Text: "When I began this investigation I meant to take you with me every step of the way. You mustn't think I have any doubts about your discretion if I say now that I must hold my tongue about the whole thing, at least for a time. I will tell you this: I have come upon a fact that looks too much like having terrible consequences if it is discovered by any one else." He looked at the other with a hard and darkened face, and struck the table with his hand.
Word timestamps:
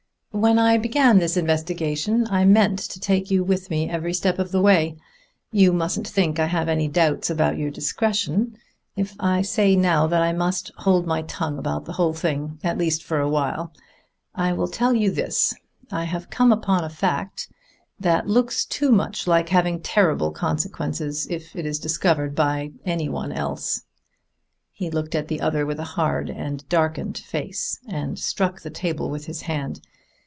"When 0.33 0.57
I 0.57 0.77
began 0.77 1.19
this 1.19 1.35
investigation 1.35 2.25
I 2.31 2.45
meant 2.45 2.79
to 2.79 3.01
take 3.01 3.29
you 3.29 3.43
with 3.43 3.69
me 3.69 3.89
every 3.89 4.13
step 4.13 4.39
of 4.39 4.51
the 4.53 4.61
way. 4.61 4.95
You 5.51 5.73
mustn't 5.73 6.07
think 6.07 6.39
I 6.39 6.45
have 6.45 6.69
any 6.69 6.87
doubts 6.87 7.29
about 7.29 7.57
your 7.57 7.69
discretion 7.69 8.57
if 8.95 9.13
I 9.19 9.41
say 9.41 9.75
now 9.75 10.07
that 10.07 10.21
I 10.21 10.31
must 10.31 10.71
hold 10.77 11.05
my 11.05 11.23
tongue 11.23 11.57
about 11.59 11.83
the 11.83 11.91
whole 11.91 12.13
thing, 12.13 12.59
at 12.63 12.77
least 12.77 13.03
for 13.03 13.19
a 13.21 13.29
time. 13.29 13.71
I 14.33 14.53
will 14.53 14.69
tell 14.69 14.93
you 14.95 15.11
this: 15.11 15.53
I 15.91 16.05
have 16.05 16.29
come 16.29 16.53
upon 16.53 16.85
a 16.85 16.89
fact 16.89 17.49
that 17.99 18.25
looks 18.25 18.63
too 18.63 18.91
much 18.93 19.27
like 19.27 19.49
having 19.49 19.81
terrible 19.81 20.31
consequences 20.31 21.27
if 21.29 21.57
it 21.57 21.65
is 21.65 21.77
discovered 21.77 22.35
by 22.35 22.71
any 22.85 23.09
one 23.09 23.33
else." 23.33 23.81
He 24.71 24.89
looked 24.89 25.13
at 25.13 25.27
the 25.27 25.41
other 25.41 25.65
with 25.65 25.77
a 25.79 25.83
hard 25.99 26.29
and 26.29 26.67
darkened 26.69 27.17
face, 27.17 27.79
and 27.85 28.17
struck 28.17 28.61
the 28.61 28.71
table 28.71 29.09
with 29.09 29.25
his 29.25 29.41
hand. 29.41 29.81